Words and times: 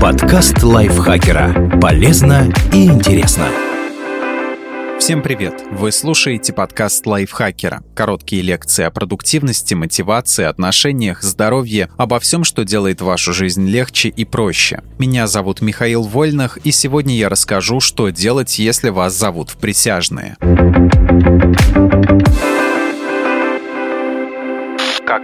Подкаст 0.00 0.62
лайфхакера. 0.62 1.78
Полезно 1.80 2.52
и 2.72 2.86
интересно. 2.86 3.46
Всем 4.98 5.22
привет! 5.22 5.62
Вы 5.70 5.90
слушаете 5.90 6.52
подкаст 6.52 7.06
лайфхакера. 7.06 7.82
Короткие 7.94 8.42
лекции 8.42 8.84
о 8.84 8.90
продуктивности, 8.90 9.72
мотивации, 9.72 10.44
отношениях, 10.44 11.22
здоровье, 11.22 11.88
обо 11.96 12.20
всем, 12.20 12.44
что 12.44 12.64
делает 12.64 13.00
вашу 13.00 13.32
жизнь 13.32 13.66
легче 13.66 14.10
и 14.10 14.24
проще. 14.26 14.82
Меня 14.98 15.26
зовут 15.26 15.62
Михаил 15.62 16.02
Вольных, 16.02 16.58
и 16.58 16.70
сегодня 16.70 17.16
я 17.16 17.30
расскажу, 17.30 17.80
что 17.80 18.10
делать, 18.10 18.58
если 18.58 18.90
вас 18.90 19.14
зовут 19.14 19.50
в 19.50 19.56
присяжные. 19.56 20.36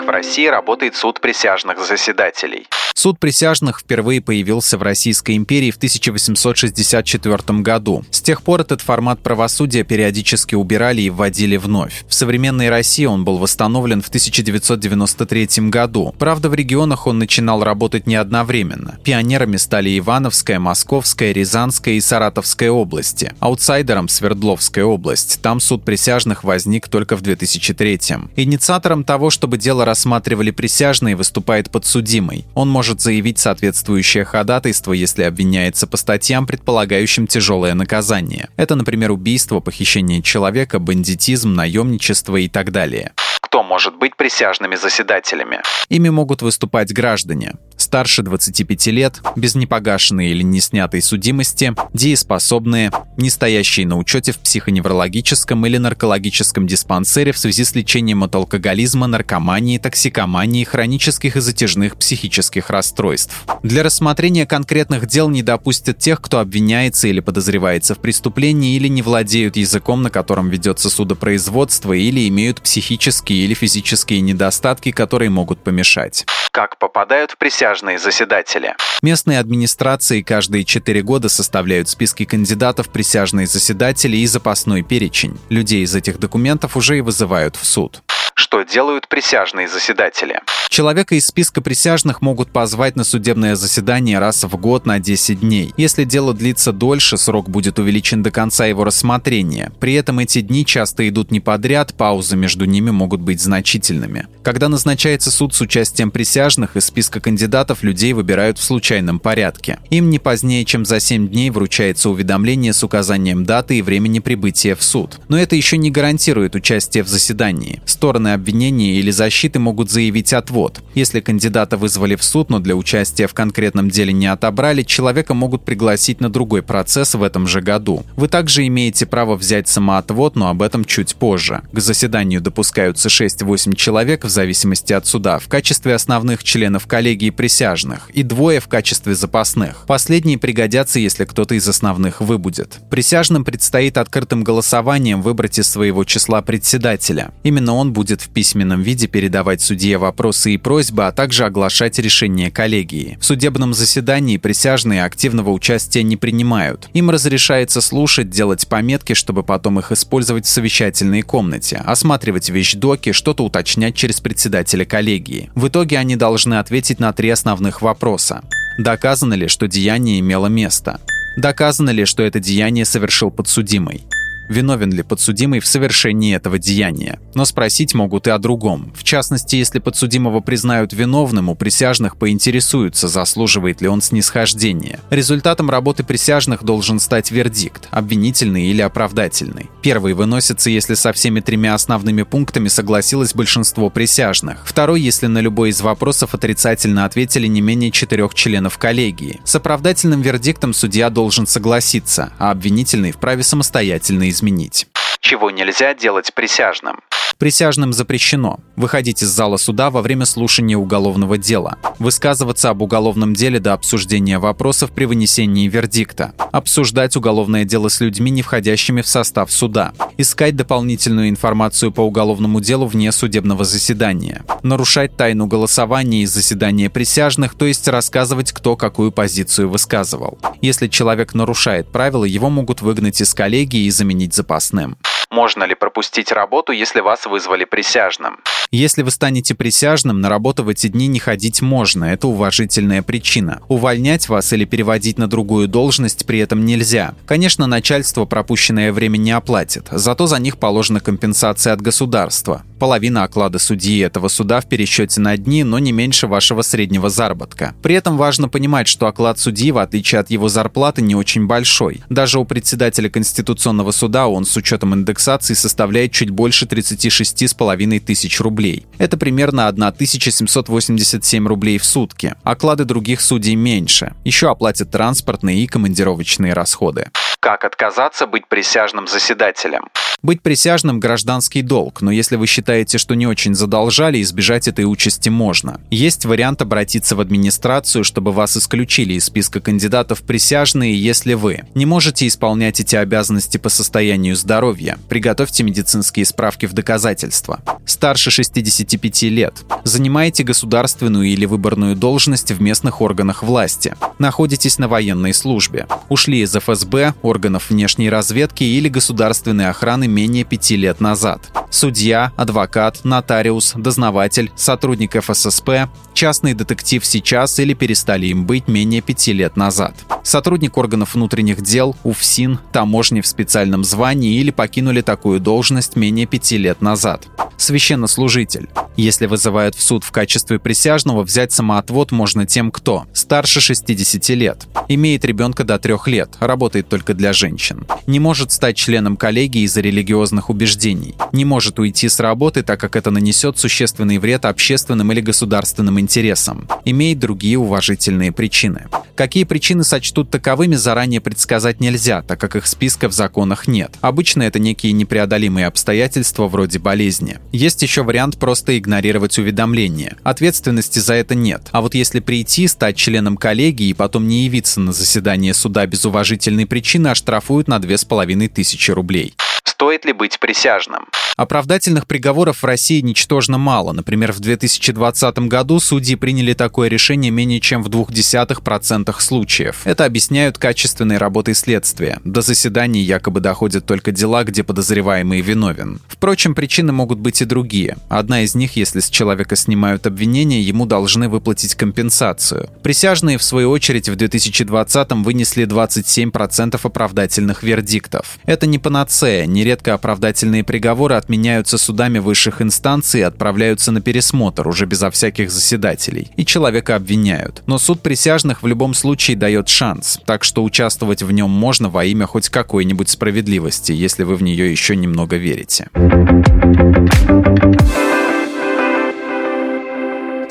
В 0.05 0.11
России 0.11 0.47
работает 0.47 0.95
суд 0.95 1.21
присяжных 1.21 1.79
заседателей. 1.85 2.67
Суд 2.95 3.19
присяжных 3.19 3.81
впервые 3.81 4.21
появился 4.21 4.79
в 4.79 4.83
Российской 4.83 5.37
империи 5.37 5.73
в 5.73 5.77
1864 5.77 7.59
году. 7.61 8.05
С 8.11 8.23
тех 8.23 8.43
пор 8.43 8.61
этот 8.61 8.81
формат 8.81 9.21
правосудия 9.21 9.83
периодически 9.83 10.55
убирали 10.55 11.03
и 11.03 11.11
вводили 11.11 11.57
вновь. 11.57 12.05
В 12.09 12.15
современной 12.15 12.71
России 12.71 13.05
он 13.05 13.25
был 13.25 13.39
восстановлен 13.39 14.01
в 14.01 14.09
1993 14.09 15.69
году. 15.71 16.15
Правда, 16.19 16.49
в 16.49 16.55
регионах 16.55 17.07
он 17.09 17.19
начинал 17.19 17.65
работать 17.65 18.07
не 18.07 18.15
одновременно. 18.15 18.99
Пионерами 19.03 19.57
стали 19.57 19.99
Ивановская, 19.99 20.61
Московская, 20.61 21.33
Рязанская 21.33 21.95
и 21.95 22.01
Саратовская 22.01 22.71
области. 22.71 23.35
Аутсайдером 23.41 24.09
Свердловская 24.09 24.85
область. 24.85 25.43
Там 25.43 25.59
суд 25.59 25.85
присяжных 25.85 26.45
возник 26.45 26.89
только 26.89 27.17
в 27.17 27.23
2003 27.23 27.95
Инициатором 28.37 29.05
того, 29.05 29.31
чтобы 29.31 29.59
дело 29.59 29.85
рассматривали 29.95 30.51
присяжные, 30.51 31.15
выступает 31.15 31.71
подсудимый. 31.71 32.47
Он 32.55 32.69
может 32.69 33.01
заявить 33.01 33.39
соответствующее 33.39 34.25
ходатайство, 34.25 34.93
если 34.93 35.23
обвиняется 35.23 35.87
по 35.87 35.97
статьям, 35.97 36.49
предполагающим 36.49 37.29
тяжелое 37.29 37.75
наказание. 37.75 38.49
Это, 38.57 38.75
например, 38.75 39.13
убийство, 39.13 39.61
похищение 39.61 40.21
человека, 40.21 40.81
бандитизм, 40.81 41.55
наемничество 41.55 42.37
и 42.39 42.49
так 42.49 42.73
далее 42.73 43.13
кто 43.55 43.63
может 43.63 43.97
быть 43.97 44.17
присяжными 44.17 44.75
заседателями. 44.75 45.61
Ими 45.89 46.09
могут 46.09 46.43
выступать 46.43 46.93
граждане 46.93 47.53
старше 47.77 48.23
25 48.23 48.87
лет, 48.89 49.21
без 49.37 49.55
непогашенной 49.55 50.31
или 50.31 50.43
не 50.43 50.61
снятой 50.61 51.01
судимости, 51.01 51.73
дееспособные, 51.93 52.91
не 53.17 53.31
стоящие 53.31 53.87
на 53.87 53.97
учете 53.97 54.33
в 54.33 54.39
психоневрологическом 54.39 55.65
или 55.67 55.77
наркологическом 55.77 56.67
диспансере 56.67 57.31
в 57.33 57.39
связи 57.39 57.65
с 57.65 57.75
лечением 57.75 58.25
от 58.25 58.35
алкоголизма, 58.35 59.07
наркомании, 59.07 59.79
токсикомании, 59.79 60.65
хронических 60.65 61.37
и 61.37 61.41
затяжных 61.41 61.97
психических 61.97 62.71
расстройств. 62.71 63.45
Для 63.63 63.83
рассмотрения 63.83 64.47
конкретных 64.47 65.07
дел 65.07 65.29
не 65.29 65.43
допустят 65.43 65.99
тех, 65.99 66.21
кто 66.21 66.41
обвиняется 66.41 67.09
или 67.09 67.21
подозревается 67.21 67.95
в 67.95 67.99
преступлении 67.99 68.75
или 68.77 68.89
не 68.89 69.03
владеют 69.03 69.57
языком, 69.57 70.03
на 70.03 70.11
котором 70.11 70.49
ведется 70.49 70.91
судопроизводство, 70.91 71.93
или 71.93 72.27
имеют 72.29 72.61
психические 72.61 73.44
или 73.45 73.55
физические 73.55 74.21
недостатки, 74.21 74.91
которые 74.91 75.31
могут 75.31 75.63
помешать. 75.63 76.25
Как 76.51 76.79
попадают 76.79 77.33
в 77.33 77.37
присяжные 77.37 77.99
заседатели? 77.99 78.75
Местные 79.03 79.39
администрации 79.39 80.23
каждые 80.23 80.65
четыре 80.65 81.03
года 81.03 81.29
составляют 81.29 81.89
списки 81.89 82.25
кандидатов 82.25 82.89
присяжные 82.89 83.47
заседатели 83.47 84.17
и 84.17 84.27
запасной 84.27 84.83
перечень. 84.83 85.39
Людей 85.49 85.83
из 85.83 85.95
этих 85.95 86.19
документов 86.19 86.77
уже 86.77 86.99
и 86.99 87.01
вызывают 87.01 87.57
в 87.57 87.65
суд 87.65 88.03
что 88.35 88.63
делают 88.63 89.09
присяжные 89.09 89.69
заседатели. 89.69 90.41
Человека 90.69 91.15
из 91.15 91.27
списка 91.27 91.61
присяжных 91.61 92.21
могут 92.21 92.51
позвать 92.51 92.97
на 92.97 93.05
судебное 93.05 93.55
заседание 93.55 94.19
раз 94.19 94.45
в 94.45 94.57
год 94.57 94.87
на 94.87 94.99
10 94.99 95.41
дней. 95.41 95.73
Если 95.77 96.05
дело 96.05 96.35
длится 96.35 96.73
дольше, 96.73 97.17
срок 97.17 97.49
будет 97.49 97.79
увеличен 97.79 98.23
до 98.23 98.31
конца 98.31 98.67
его 98.67 98.83
рассмотрения. 98.85 99.73
При 99.79 99.95
этом 99.95 100.19
эти 100.19 100.41
дни 100.41 100.67
часто 100.67 101.09
идут 101.09 101.31
не 101.31 101.41
подряд, 101.41 101.95
паузы 101.95 102.37
между 102.37 102.65
ними 102.65 102.91
могут 102.91 103.21
быть 103.21 103.41
значительными. 103.41 104.27
Когда 104.43 104.69
назначается 104.69 105.31
суд 105.31 105.55
с 105.55 105.61
участием 105.61 106.11
присяжных, 106.11 106.77
из 106.77 106.87
списка 106.87 107.21
кандидатов 107.21 107.83
людей 107.83 108.13
выбирают 108.13 108.59
в 108.59 108.65
случайном 108.65 109.21
порядке. 109.21 109.79
Им 109.91 110.11
не 110.11 110.19
позднее, 110.19 110.65
чем 110.65 110.85
за 110.85 110.99
7 110.99 111.29
дней 111.29 111.51
вручается 111.51 112.11
уведомление 112.11 112.73
с 112.73 112.83
указанием 112.83 113.45
даты 113.45 113.79
и 113.79 113.83
времени 113.83 114.19
прибытия 114.19 114.75
в 114.75 114.83
суд. 114.83 115.21
Но 115.29 115.39
это 115.39 115.55
еще 115.55 115.77
не 115.77 115.91
гарантирует 115.91 116.57
участие 116.57 117.05
в 117.05 117.09
заседании. 117.09 117.81
Стороны 117.87 118.24
стороны 118.25 118.33
обвинения 118.33 118.95
или 118.95 119.11
защиты 119.11 119.59
могут 119.59 119.91
заявить 119.91 120.33
отвод. 120.33 120.81
Если 120.95 121.21
кандидата 121.21 121.77
вызвали 121.77 122.17
в 122.17 122.25
суд, 122.25 122.51
но 122.51 122.59
для 122.59 122.75
участия 122.75 123.27
в 123.27 123.35
конкретном 123.35 123.91
деле 123.91 124.13
не 124.13 124.27
отобрали, 124.27 124.83
человека 124.83 125.35
могут 125.35 125.65
пригласить 125.65 126.21
на 126.21 126.31
другой 126.31 126.63
процесс 126.63 127.15
в 127.15 127.23
этом 127.23 127.47
же 127.47 127.61
году. 127.61 128.05
Вы 128.17 128.29
также 128.29 128.67
имеете 128.67 129.07
право 129.07 129.37
взять 129.37 129.69
самоотвод, 129.69 130.37
но 130.37 130.49
об 130.49 130.63
этом 130.63 130.85
чуть 130.85 131.15
позже. 131.17 131.63
К 131.73 131.81
заседанию 131.81 132.41
допускаются 132.41 133.09
6-8 133.09 133.75
человек 133.77 134.25
в 134.25 134.29
зависимости 134.29 134.93
от 134.93 135.07
суда 135.07 135.39
в 135.39 135.49
качестве 135.49 135.95
основных 135.95 136.43
членов 136.45 136.87
коллегии 136.87 137.31
присяжных 137.31 138.11
и 138.15 138.23
двое 138.23 138.61
в 138.61 138.69
качестве 138.69 139.15
запасных. 139.15 139.85
Последние 139.87 140.39
пригодятся, 140.39 140.99
если 140.99 141.25
кто-то 141.25 141.55
из 141.55 141.69
основных 141.69 142.21
выбудет. 142.21 142.79
Присяжным 142.91 143.45
предстоит 143.45 143.99
открытым 143.99 144.45
голосованием 144.45 145.21
выбрать 145.21 145.59
из 145.59 145.69
своего 145.69 146.05
числа 146.05 146.43
председателя. 146.43 147.33
Именно 147.43 147.75
он 147.75 147.93
будет 147.93 148.14
будет 148.15 148.23
в 148.23 148.29
письменном 148.29 148.83
виде 148.83 149.09
передавать 149.09 149.61
судье 149.61 149.99
вопросы 149.99 150.55
и 150.55 150.57
просьбы, 150.57 151.07
а 151.07 151.13
также 151.13 151.45
оглашать 151.45 151.99
решение 151.99 152.49
коллегии. 152.49 153.19
В 153.21 153.25
судебном 153.25 153.75
заседании 153.75 154.37
присяжные 154.37 155.05
активного 155.05 155.51
участия 155.51 156.05
не 156.05 156.17
принимают. 156.17 156.89
Им 156.93 157.11
разрешается 157.11 157.81
слушать, 157.81 158.31
делать 158.31 158.69
пометки, 158.69 159.15
чтобы 159.15 159.43
потом 159.43 159.81
их 159.81 159.91
использовать 159.91 160.47
в 160.47 160.49
совещательной 160.49 161.23
комнате, 161.23 161.83
осматривать 161.85 162.51
вещдоки, 162.51 163.11
что-то 163.11 163.45
уточнять 163.45 163.97
через 163.97 164.21
председателя 164.21 164.85
коллегии. 164.85 165.51
В 165.57 165.67
итоге 165.67 165.99
они 165.99 166.15
должны 166.15 166.55
ответить 166.61 167.01
на 167.01 167.13
три 167.13 167.31
основных 167.31 167.83
вопроса. 167.83 168.43
Доказано 168.79 169.35
ли, 169.35 169.49
что 169.49 169.67
деяние 169.67 170.21
имело 170.21 170.47
место? 170.47 171.01
Доказано 171.37 171.91
ли, 171.91 172.05
что 172.05 172.23
это 172.23 172.39
деяние 172.39 172.85
совершил 172.85 173.33
подсудимый? 173.33 174.05
Виновен 174.49 174.93
ли 174.93 175.03
подсудимый 175.03 175.61
в 175.61 175.67
совершении 175.67 176.35
этого 176.35 176.59
деяния. 176.59 177.21
Но 177.35 177.45
спросить 177.45 177.95
могут 177.95 178.27
и 178.27 178.31
о 178.31 178.39
другом. 178.39 178.93
В 178.97 179.05
частности, 179.05 179.57
если 179.57 179.79
подсудимого 179.79 180.41
признают 180.41 180.93
виновным, 180.93 181.49
у 181.49 181.55
присяжных 181.55 182.17
поинтересуются, 182.17 183.09
заслуживает 183.09 183.81
ли 183.81 183.89
он 183.89 184.03
снисхождения. 184.03 185.01
Результатом 185.11 185.71
работы 185.71 186.05
присяжных 186.05 186.65
должен 186.65 187.01
стать 187.01 187.31
вердикт, 187.31 187.89
обвинительный 187.91 188.67
или 188.67 188.83
оправдательный. 188.83 189.71
Первый 189.83 190.15
выносится, 190.15 190.71
если 190.71 190.95
со 190.95 191.13
всеми 191.13 191.41
тремя 191.41 191.75
основными 191.75 192.23
пунктами 192.23 192.69
согласилось 192.69 193.35
большинство 193.35 193.91
присяжных. 193.91 194.59
Второй, 194.65 195.01
если 195.01 195.27
на 195.27 195.39
любой 195.39 195.71
из 195.71 195.81
вопросов 195.81 196.35
отрицательно 196.35 197.05
ответили 197.05 197.47
не 197.47 197.61
менее 197.61 197.91
четырех 197.91 198.35
членов 198.35 198.79
коллегии. 198.79 199.41
С 199.45 199.55
оправдательным 199.55 200.23
вердиктом 200.23 200.73
судья 200.75 201.11
должен 201.11 201.47
согласиться, 201.47 202.33
а 202.39 202.51
обвинительный 202.51 203.13
вправе 203.13 203.43
самостоятельно 203.43 204.29
изменить. 204.35 204.87
Чего 205.25 205.51
нельзя 205.51 205.95
делать 205.95 206.35
присяжным? 206.35 207.01
Присяжным 207.39 207.95
запрещено 207.95 208.61
выходить 208.77 209.23
из 209.23 209.29
зала 209.29 209.57
суда 209.57 209.89
во 209.89 210.03
время 210.03 210.27
слушания 210.27 210.77
уголовного 210.77 211.39
дела, 211.39 211.79
высказываться 211.99 212.69
об 212.69 212.83
уголовном 212.83 213.33
деле 213.33 213.59
до 213.59 213.73
обсуждения 213.73 214.39
вопросов 214.39 214.93
при 214.93 215.07
вынесении 215.07 215.67
вердикта, 215.67 216.35
обсуждать 216.53 217.17
уголовное 217.17 217.65
дело 217.65 217.89
с 217.89 218.01
людьми, 218.01 218.31
не 218.31 218.43
входящими 218.43 219.01
в 219.01 219.09
состав 219.09 219.51
суда, 219.51 219.95
искать 220.19 220.57
дополнительную 220.57 221.31
информацию 221.31 221.91
по 221.91 222.03
уголовному 222.03 222.61
делу 222.61 222.85
вне 222.85 223.11
судебного 223.11 223.65
заседания, 223.65 224.43
нарушать 224.63 225.17
тайну 225.17 225.47
голосования 225.47 226.23
и 226.23 226.27
заседания 226.27 226.91
присяжных, 226.91 227.55
то 227.55 227.65
есть 227.65 227.89
рассказывать, 227.89 228.53
кто 228.53 228.77
какую 228.77 229.11
позицию 229.11 229.71
высказывал. 229.71 230.39
Если 230.61 230.87
человек 230.89 231.33
нарушает 231.33 231.91
правила, 231.91 232.25
его 232.25 232.51
могут 232.51 232.83
выгнать 232.83 233.23
из 233.23 233.33
коллегии 233.33 233.85
и 233.85 233.91
заменить 233.91 234.35
запасным. 234.35 234.99
Можно 235.35 235.65
ли 235.65 235.75
пропустить 235.75 236.31
работу, 236.31 236.71
если 236.71 237.01
вас 237.01 237.27
вызвали 237.27 237.65
присяжным? 237.65 238.39
Если 238.71 239.03
вы 239.03 239.11
станете 239.11 239.57
присяжным, 239.57 240.21
на 240.21 240.29
работу 240.29 240.63
в 240.63 240.69
эти 240.69 240.87
дни 240.87 241.09
не 241.09 241.19
ходить 241.19 241.61
можно, 241.61 242.05
это 242.05 242.29
уважительная 242.29 243.03
причина. 243.03 243.61
Увольнять 243.67 244.29
вас 244.29 244.53
или 244.53 244.65
переводить 244.65 245.19
на 245.19 245.27
другую 245.27 245.67
должность 245.67 246.25
при 246.25 246.39
этом 246.39 246.65
нельзя. 246.65 247.15
Конечно, 247.27 247.67
начальство 247.67 248.27
пропущенное 248.27 248.93
время 248.93 249.17
не 249.17 249.33
оплатит, 249.33 249.89
зато 249.91 250.27
за 250.29 250.39
них 250.39 250.57
положена 250.57 251.01
компенсация 251.01 251.73
от 251.73 251.81
государства. 251.81 252.63
Половина 252.85 253.25
оклада 253.25 253.59
судьи 253.59 254.01
этого 254.01 254.29
суда 254.29 254.61
в 254.61 254.67
пересчете 254.67 255.19
на 255.19 255.39
дни, 255.39 255.65
но 255.65 255.79
не 255.79 255.91
меньше 255.91 256.27
вашего 256.27 256.61
среднего 256.61 257.09
заработка. 257.09 257.75
При 257.83 257.95
этом 257.95 258.19
важно 258.19 258.51
понимать, 258.51 258.89
что 258.89 259.07
оклад 259.07 259.39
судьи, 259.39 259.73
в 259.73 259.79
отличие 259.79 260.21
от 260.21 260.29
его 260.29 260.51
зарплаты, 260.51 261.01
не 261.01 261.15
очень 261.15 261.47
большой. 261.47 262.03
Даже 262.11 262.39
у 262.39 262.45
председателя 262.45 263.09
Конституционного 263.09 263.91
суда 263.91 264.27
он 264.27 264.45
с 264.45 264.55
учетом 264.59 264.95
индексации 264.95 265.55
составляет 265.55 266.13
чуть 266.13 266.29
больше 266.29 266.67
36,5 266.67 268.01
тысяч 268.01 268.39
рублей. 268.39 268.85
Это 268.99 269.17
примерно 269.17 269.67
1787 269.67 271.49
рублей 271.49 271.79
в 271.79 271.87
сутки. 271.87 272.35
Оклады 272.43 272.85
других 272.85 273.23
судей 273.23 273.55
меньше. 273.55 274.13
Еще 274.25 274.51
оплатят 274.51 274.91
транспортные 274.91 275.65
и 275.65 275.67
командировочные 275.67 276.53
расходы. 276.53 277.09
Как 277.45 277.63
отказаться 277.67 278.27
быть 278.27 278.47
присяжным 278.47 279.07
заседателем? 279.07 279.91
Быть 280.23 280.41
присяжным– 280.41 280.99
гражданский 281.01 281.61
долг, 281.61 282.01
но 282.01 282.11
если 282.11 282.37
вы 282.37 282.47
считаете, 282.47 282.97
что 282.97 283.15
не 283.15 283.27
очень 283.27 283.55
задолжали, 283.55 284.23
избежать 284.23 284.67
этой 284.67 284.87
участи 284.87 285.29
можно. 285.29 285.79
Есть 285.91 286.25
вариант 286.25 286.63
обратиться 286.63 287.15
в 287.15 287.21
администрацию, 287.21 288.03
чтобы 288.03 288.33
вас 288.33 288.57
исключили 288.57 289.13
из 289.13 289.27
списка 289.27 289.61
кандидатов 289.61 290.23
присяжные, 290.23 290.99
если 290.99 291.35
вы 291.35 291.65
не 291.75 291.85
можете 291.85 292.27
исполнять 292.27 292.81
эти 292.81 292.97
обязанности 292.97 293.59
по 293.59 293.69
состоянию 293.69 294.35
здоровья. 294.37 294.97
Приготовьте 295.11 295.65
медицинские 295.65 296.25
справки 296.25 296.65
в 296.65 296.73
доказательство. 296.73 297.61
Старше 297.85 298.31
65 298.31 299.23
лет. 299.25 299.53
Занимаете 299.85 300.43
государственную 300.45 301.27
или 301.27 301.45
выборную 301.45 301.95
должность 301.95 302.51
в 302.53 302.63
местных 302.63 303.03
органах 303.03 303.43
власти. 303.43 303.95
Находитесь 304.19 304.79
на 304.79 304.89
военной 304.89 305.35
службе. 305.35 305.87
Ушли 306.09 306.41
из 306.41 306.57
ФСБ, 306.57 307.13
органов 307.35 307.71
внешней 307.71 308.09
разведки 308.09 308.63
или 308.63 308.89
государственной 308.89 309.69
охраны 309.69 310.07
менее 310.07 310.45
пяти 310.45 310.77
лет 310.77 311.01
назад. 311.01 311.41
Судья, 311.69 312.33
адвокат, 312.37 313.01
нотариус, 313.05 313.73
дознаватель, 313.77 314.53
сотрудник 314.55 315.21
ФССП, 315.21 315.89
частный 316.15 316.55
детектив 316.55 317.05
сейчас 317.05 317.59
или 317.59 317.75
перестали 317.75 318.27
им 318.27 318.47
быть 318.47 318.69
менее 318.69 319.03
пяти 319.03 319.33
лет 319.33 319.57
назад. 319.57 319.95
Сотрудник 320.23 320.79
органов 320.79 321.15
внутренних 321.15 321.61
дел, 321.61 321.95
УФСИН, 322.03 322.59
таможни 322.73 323.21
в 323.21 323.27
специальном 323.27 323.85
звании 323.85 324.39
или 324.39 324.51
покинули 324.51 325.03
такую 325.03 325.41
должность 325.41 325.97
менее 325.97 326.27
пяти 326.27 326.57
лет 326.57 326.81
назад. 326.81 327.27
Священнослужитель. 327.57 328.69
Если 328.97 329.27
вызывают 329.27 329.75
в 329.75 329.83
суд 329.83 330.05
в 330.05 330.13
качестве 330.13 330.59
присяжного, 330.59 331.23
взять 331.23 331.53
самоотвод 331.53 332.13
можно 332.13 332.47
тем, 332.47 332.71
кто 332.71 333.07
старше 333.13 333.61
60 333.61 334.29
лет, 334.31 334.67
имеет 334.89 335.25
ребенка 335.25 335.65
до 335.65 335.79
3 335.79 335.95
лет, 336.07 336.31
работает 336.41 336.89
только 336.89 337.15
для 337.15 337.33
женщин, 337.33 337.87
не 338.07 338.21
может 338.21 338.53
стать 338.53 338.77
членом 338.77 339.17
коллегии 339.17 339.63
из-за 339.63 339.81
религиозных 339.81 340.49
убеждений, 340.49 341.17
не 341.33 341.45
может 341.45 341.79
уйти 341.79 342.09
с 342.09 342.21
работы, 342.21 342.63
так 342.63 342.79
как 342.79 342.95
это 342.95 343.11
нанесет 343.11 343.59
существенный 343.59 344.19
вред 344.19 344.45
общественным 344.45 345.11
или 345.11 345.21
государственным 345.21 345.99
интересам, 346.05 346.69
имеет 346.85 347.19
другие 347.19 347.59
уважительные 347.59 348.31
причины. 348.31 348.87
Какие 349.17 349.45
причины 349.45 349.85
сочтут 349.85 350.31
таковыми, 350.31 350.75
заранее 350.75 351.21
предсказать 351.21 351.81
нельзя, 351.81 352.23
так 352.23 352.39
как 352.39 352.57
их 352.57 352.67
списка 352.67 353.09
в 353.09 353.13
законах 353.13 353.69
нет. 353.69 353.95
Обычно 354.01 354.43
это 354.43 354.59
некие 354.59 354.93
непреодолимые 354.93 355.67
обстоятельства 355.67 356.47
вроде 356.47 356.79
болезни. 356.79 357.39
Есть 357.53 357.83
еще 357.83 358.03
вариант 358.03 358.39
просто 358.39 358.77
игнорировать 358.77 359.39
уведомления. 359.39 360.17
Ответственности 360.25 360.99
за 360.99 361.15
это 361.15 361.35
нет. 361.35 361.69
А 361.73 361.81
вот 361.81 361.95
если 361.95 362.21
прийти, 362.21 362.67
стать 362.69 362.97
членом 362.97 363.37
коллегии 363.37 363.89
и 363.89 363.95
потом 363.95 364.29
не 364.29 364.45
явиться 364.45 364.81
на 364.81 364.93
заседание 364.93 365.55
суда 365.55 365.87
без 365.87 366.05
уважительной 366.05 366.67
причины, 366.67 367.09
оштрафуют 367.09 367.69
на 367.69 367.79
2500 367.79 368.95
рублей. 368.97 369.35
Стоит 369.75 370.05
ли 370.05 370.13
быть 370.13 370.39
присяжным? 370.39 371.09
Оправдательных 371.37 372.07
приговоров 372.07 372.63
в 372.63 372.65
России 372.65 373.01
ничтожно 373.01 373.59
мало. 373.59 373.91
Например, 373.91 374.31
в 374.33 374.39
2020 374.39 375.39
году 375.49 375.81
судьи 375.81 376.15
приняли 376.15 376.53
такое 376.53 376.89
решение 376.89 377.33
менее 377.33 377.59
чем 377.59 377.83
в 377.83 377.89
0,2% 377.89 379.13
случаев. 379.19 379.81
Это 379.85 380.05
объясняют 380.05 380.59
качественной 380.59 381.19
работой 381.19 381.55
следствия. 381.55 382.21
До 382.23 382.41
заседаний 382.41 383.03
якобы 383.03 383.41
доходят 383.41 383.85
только 383.85 384.13
дела, 384.13 384.45
где 384.45 384.63
подозреваемый 384.63 385.41
виновен. 385.41 386.01
Впрочем, 386.07 386.55
причины 386.55 386.93
могут 386.93 387.19
быть 387.19 387.43
и 387.43 387.45
другие. 387.45 387.97
Одна 388.09 388.43
из 388.43 388.55
них, 388.55 388.77
если 388.77 389.01
с 389.01 389.11
человека 389.11 389.57
снимают 389.57 390.07
обвинения, 390.07 390.63
ему 390.63 390.87
должны 390.87 391.29
выплатить 391.29 391.75
компенсацию. 391.75 392.71
Присяжные, 392.85 393.39
в 393.39 393.43
свою 393.43 393.71
очередь, 393.71 394.09
в 394.09 394.15
2020 394.15 395.13
вынесли 395.25 395.67
27% 395.67 396.79
оправдательных 396.81 397.65
вердиктов. 397.65 398.39
Это 398.45 398.69
не 398.69 398.79
панацея, 398.79 399.47
нередко 399.65 399.95
оправдательные 399.95 400.63
приговоры 400.63 401.15
отменяются 401.15 401.79
судами 401.79 402.19
высших 402.19 402.61
инстанций 402.61 403.21
и 403.21 403.23
отправляются 403.23 403.93
на 403.93 404.03
пересмотр 404.03 404.69
уже 404.69 404.85
безо 404.85 405.11
всяких 405.11 405.51
заседателей. 405.51 406.31
И 406.37 406.45
человека 406.45 406.97
обвиняют. 406.97 407.63
Но 407.67 407.79
суд 407.79 408.03
присяжных 408.03 408.63
в 408.63 408.67
любом 408.67 408.93
случае 408.93 409.39
дает 409.39 409.71
шанс, 409.71 410.21
так 410.27 410.45
что 410.45 410.63
участвовать 410.63 411.23
в 411.23 411.33
нем 411.33 411.49
можно 411.49 411.89
во 411.89 412.05
имя 412.05 412.27
хоть 412.27 412.51
какой-нибудь 412.51 413.09
справедливости, 413.09 413.93
если 413.93 414.25
вы 414.25 414.37
в 414.37 414.43
нее 414.43 414.71
еще 414.71 414.97
немного 414.97 415.37
верите. 415.37 415.89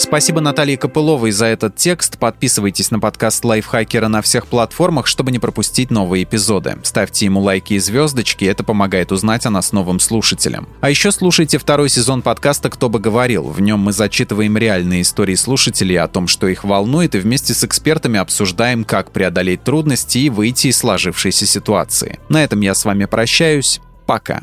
Спасибо 0.04 0.42
Наталье 0.42 0.78
Копыловой 0.78 1.32
за 1.32 1.46
этот 1.46 1.78
текст. 1.78 2.20
Подписывайтесь 2.20 2.92
на 2.92 3.00
подкаст 3.00 3.46
Лайфхакера 3.46 4.10
на 4.10 4.22
всех 4.22 4.48
платформах, 4.48 5.08
чтобы 5.08 5.32
не 5.32 5.40
пропустить 5.40 5.92
новые 5.92 6.26
эпизоды. 6.26 6.76
Ставьте 6.84 7.26
ему 7.26 7.40
лайки 7.40 7.76
и 7.76 7.80
звездочки, 7.80 8.44
это 8.44 8.66
помогает 8.66 9.14
узнать 9.14 9.46
о 9.46 9.50
нас 9.50 9.72
новым 9.72 10.02
слушателям. 10.02 10.68
А 10.82 10.90
еще 10.90 11.10
слушайте 11.14 11.58
второй 11.58 11.88
сезон 11.88 12.22
подкаста 12.22 12.70
«Кто 12.70 12.90
бы 12.90 13.00
говорил». 13.00 13.46
В 13.46 13.62
нем 13.62 13.80
мы 13.80 13.94
зачитываем 13.94 14.58
реальные 14.58 15.04
истории 15.04 15.36
слушателей 15.36 15.98
о 15.98 16.10
том, 16.10 16.28
что 16.28 16.48
их 16.48 16.66
волнует, 16.66 17.16
и 17.16 17.20
вместе 17.20 17.54
с 17.54 17.64
экспертами 17.64 18.20
обсуждаем, 18.20 18.84
как 18.84 19.12
преодолеть 19.12 19.64
трудности 19.64 20.18
и 20.18 20.30
выйти 20.30 20.68
из 20.68 20.78
сложившейся 20.80 21.46
ситуации. 21.46 22.20
На 22.28 22.44
этом 22.44 22.60
я 22.60 22.76
с 22.76 22.84
вами 22.84 23.06
прощаюсь. 23.06 23.80
Пока. 24.06 24.42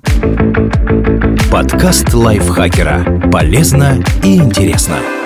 Подкаст 1.52 2.14
Лайфхакера. 2.14 3.28
Полезно 3.30 4.02
и 4.24 4.36
интересно. 4.36 5.19